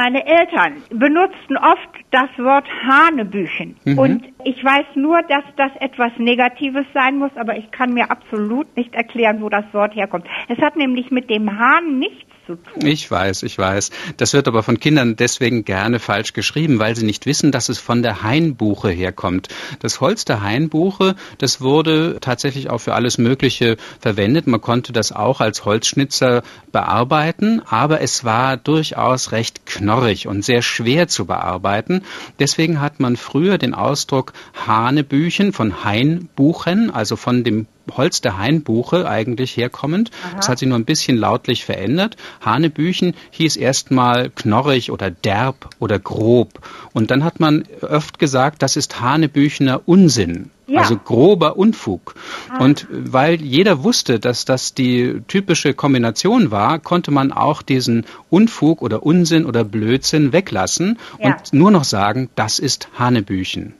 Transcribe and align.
meine 0.00 0.24
Eltern 0.24 0.82
benutzten 0.88 1.58
oft 1.58 1.90
das 2.10 2.30
Wort 2.38 2.66
Hanebüchen. 2.88 3.76
Mhm. 3.84 3.98
Und 3.98 4.24
ich 4.44 4.64
weiß 4.64 4.86
nur, 4.94 5.20
dass 5.28 5.44
das 5.58 5.72
etwas 5.78 6.12
Negatives 6.16 6.86
sein 6.94 7.18
muss, 7.18 7.32
aber 7.36 7.58
ich 7.58 7.70
kann 7.70 7.92
mir 7.92 8.10
absolut 8.10 8.74
nicht 8.78 8.94
erklären, 8.94 9.42
wo 9.42 9.50
das 9.50 9.66
Wort 9.72 9.94
herkommt. 9.94 10.26
Es 10.48 10.56
hat 10.58 10.76
nämlich 10.76 11.10
mit 11.10 11.28
dem 11.28 11.58
Hahn 11.58 11.98
nichts 11.98 12.29
zu 12.46 12.56
tun. 12.56 12.86
Ich 12.86 13.10
weiß, 13.10 13.42
ich 13.42 13.56
weiß. 13.58 13.90
Das 14.16 14.32
wird 14.32 14.48
aber 14.48 14.62
von 14.62 14.80
Kindern 14.80 15.16
deswegen 15.16 15.64
gerne 15.64 15.98
falsch 15.98 16.32
geschrieben, 16.32 16.78
weil 16.78 16.96
sie 16.96 17.04
nicht 17.04 17.26
wissen, 17.26 17.52
dass 17.52 17.68
es 17.68 17.78
von 17.78 18.02
der 18.02 18.22
Hainbuche 18.22 18.90
herkommt. 18.90 19.48
Das 19.80 20.00
Holz 20.00 20.24
der 20.24 20.42
Hainbuche, 20.42 21.16
das 21.38 21.60
wurde 21.60 22.18
tatsächlich 22.20 22.70
auch 22.70 22.78
für 22.78 22.94
alles 22.94 23.18
Mögliche 23.18 23.76
verwendet. 24.00 24.46
Man 24.46 24.60
konnte 24.60 24.92
das 24.92 25.12
auch 25.12 25.40
als 25.40 25.64
Holzschnitzer 25.64 26.42
bearbeiten, 26.72 27.62
aber 27.66 28.00
es 28.00 28.24
war 28.24 28.56
durchaus 28.56 29.32
recht 29.32 29.66
knorrig 29.66 30.26
und 30.26 30.44
sehr 30.44 30.62
schwer 30.62 31.08
zu 31.08 31.26
bearbeiten. 31.26 32.02
Deswegen 32.38 32.80
hat 32.80 33.00
man 33.00 33.16
früher 33.16 33.58
den 33.58 33.74
Ausdruck 33.74 34.32
Hanebüchen 34.66 35.52
von 35.52 35.84
Hainbuchen, 35.84 36.90
also 36.90 37.16
von 37.16 37.44
dem 37.44 37.66
Holz 37.96 38.20
der 38.20 38.38
Hainbuche 38.38 39.08
eigentlich 39.08 39.56
herkommend. 39.56 40.10
Aha. 40.22 40.36
Das 40.36 40.48
hat 40.48 40.58
sich 40.58 40.68
nur 40.68 40.78
ein 40.78 40.84
bisschen 40.84 41.16
lautlich 41.16 41.64
verändert. 41.64 42.16
Hanebüchen 42.40 43.14
hieß 43.30 43.56
erstmal 43.56 44.30
knorrig 44.30 44.90
oder 44.90 45.10
derb 45.10 45.70
oder 45.78 45.98
grob. 45.98 46.60
Und 46.92 47.10
dann 47.10 47.24
hat 47.24 47.40
man 47.40 47.64
oft 47.82 48.18
gesagt, 48.18 48.62
das 48.62 48.76
ist 48.76 49.00
Hanebüchener 49.00 49.82
Unsinn. 49.86 50.50
Ja. 50.70 50.82
Also 50.82 50.96
grober 50.96 51.56
Unfug. 51.56 52.14
Ah. 52.48 52.62
Und 52.62 52.86
weil 52.90 53.42
jeder 53.42 53.82
wusste, 53.82 54.20
dass 54.20 54.44
das 54.44 54.72
die 54.72 55.20
typische 55.26 55.74
Kombination 55.74 56.52
war, 56.52 56.78
konnte 56.78 57.10
man 57.10 57.32
auch 57.32 57.62
diesen 57.62 58.06
Unfug 58.28 58.80
oder 58.80 59.02
Unsinn 59.02 59.46
oder 59.46 59.64
Blödsinn 59.64 60.32
weglassen 60.32 60.98
ja. 61.18 61.26
und 61.26 61.52
nur 61.52 61.72
noch 61.72 61.84
sagen, 61.84 62.30
das 62.36 62.60
ist 62.60 62.88
Hanebüchen. 62.96 63.74